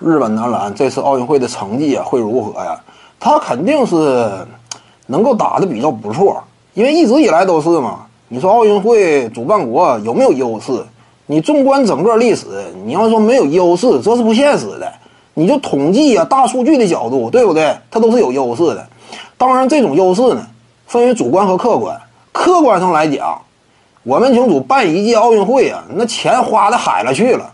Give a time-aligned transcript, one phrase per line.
[0.00, 2.80] 日本男篮这次奥运会的成绩啊会如何呀？
[3.18, 4.46] 他肯定是
[5.06, 6.42] 能够打得比较不错，
[6.72, 8.06] 因为一直以来都是嘛。
[8.28, 10.72] 你说奥运会主办国有没有优势？
[11.26, 12.46] 你纵观整个历史，
[12.86, 14.90] 你要说没有优势，这是不现实的。
[15.34, 17.76] 你就统计啊，大数据的角度，对不对？
[17.90, 18.86] 它都是有优势的。
[19.36, 20.46] 当然，这种优势呢，
[20.86, 22.00] 分为主观和客观。
[22.32, 23.38] 客观上来讲，
[24.02, 27.52] 我们清楚办一届奥运会啊，那钱花的海了去了，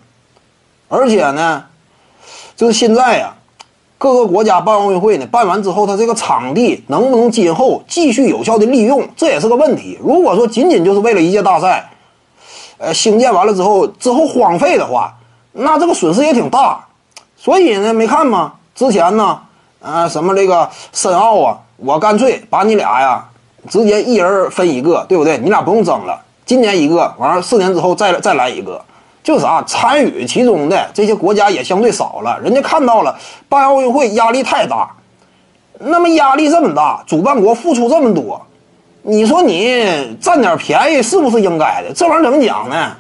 [0.89, 1.65] 而且呢。
[2.57, 3.35] 就是现在呀，
[3.99, 9.99] 各个国家办奥运会呢，办完之后，它这个场地能不能今后继续有效的利用，这也是个问题。
[10.03, 11.91] 如果说仅仅就是为了一届大赛，
[12.79, 15.15] 呃，兴建完了之后之后荒废的话，
[15.53, 16.83] 那这个损失也挺大。
[17.37, 18.55] 所以呢，没看吗？
[18.75, 19.39] 之前呢，
[19.81, 23.23] 呃，什么这个申奥啊，我干脆把你俩呀，
[23.69, 25.37] 直接一人分一个，对不对？
[25.39, 28.83] 你俩不用争了，今年一个，完了四年之后再再来一个。
[29.27, 34.89] 就是啥，参与其中的这些国家也相对少了，人家看到了办奥运会压力太大，
[35.81, 38.41] 那么压力这么大，主办国付出这么多，
[39.03, 41.93] 你说你占点便宜是不是应该的？
[41.93, 42.93] 这玩意儿怎么讲呢？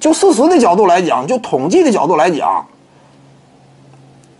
[0.00, 2.66] 就事实的角度来讲，就统计的角度来讲，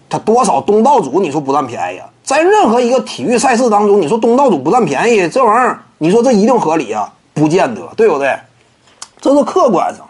[0.08, 2.08] 他多少东道主你说不占便宜啊？
[2.24, 7.08] 在任何一个体育赛事当中，你说东道主不占便宜，这玩意儿你说这一定合理啊？
[7.32, 8.36] 不见得，对不对？
[9.20, 10.04] 这是客观上。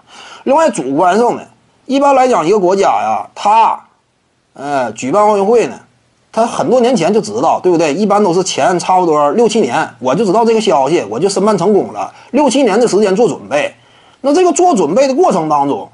[0.47, 1.43] 另外，主观上呢，
[1.87, 3.81] 一般来讲，一个国家呀，他，
[4.53, 5.77] 呃，举办奥运会呢，
[6.31, 7.93] 他很多年前就知道，对不对？
[7.93, 12.15] 一般都是前差不多六七年，我就知道这个消息，我就申办成功了。
[12.31, 13.75] 六七年的时间做准备，
[14.21, 15.91] 那这个做准备的过程当中，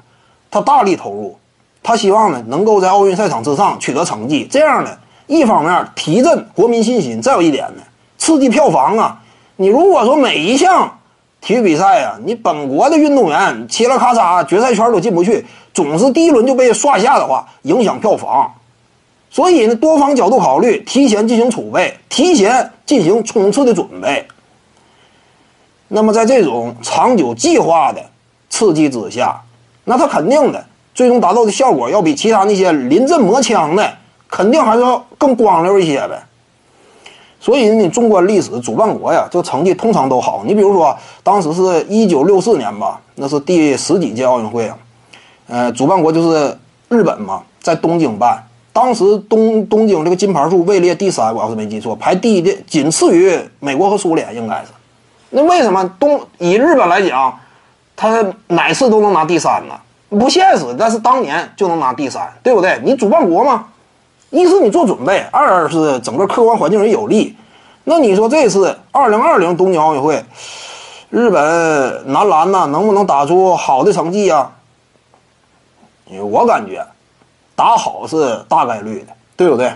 [0.51, 1.35] 他大力投入，
[1.81, 4.47] 他希望呢能够在奥运赛场之上取得成绩。
[4.51, 4.91] 这样呢，
[5.25, 7.81] 一方面提振国民信心，再有一点呢，
[8.19, 9.19] 刺激票房啊。
[9.55, 10.99] 你如果说每一项，
[11.45, 18.49] 体育比赛呀，你本国的运动员嘁了咔嚓，决赛圈都进不去，总是第一轮就被刷下的话，影响票房。
[19.29, 24.25] 所以呢，多方角度考虑，提前进行储备，提前进行冲刺的准备。
[25.89, 28.01] 那么在这种长久计划的
[28.49, 29.41] 刺激之下，
[29.83, 33.97] 那他肯定的最终达到的效果，要比其他那些临阵磨枪的，
[34.29, 36.23] 肯定还是要更光溜一些呗。
[37.43, 40.43] 所以你纵观历史，主办国呀，这成绩通常都好。
[40.45, 44.77] 你比如说，当时是一九六四年吧，那是第十几届奥运会啊，
[45.47, 48.41] 呃，主办国就是日本嘛，在东京办。
[48.71, 54.67] 当时东东京这个金牌数位列第三，我要是没记错，排第一的仅次于美国和苏联，应该是。
[55.31, 57.37] 那为什么东以日本来讲，
[57.93, 59.75] 他哪次都能拿第三呢？
[60.17, 62.79] 不现实，但是当年就能拿第三，对不对？
[62.85, 63.65] 你主办国嘛。
[64.33, 67.35] 一是你做准备，二是整个客观环境也有利。
[67.83, 70.23] 那你说这次二零二零东京奥运会，
[71.11, 74.49] 日本男篮呢能不能打出好的成绩呀？
[76.19, 76.83] 我感觉
[77.55, 79.71] 打好是大概率的，对不对？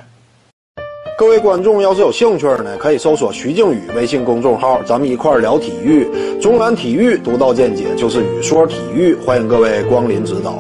[1.20, 6.40] 各位观众要是有兴趣呢，可以搜索徐静宇微信公众号，咱们一块聊体育。
[6.42, 10.56] 中南体育独到见解就是语说体育，欢迎各位光临指导。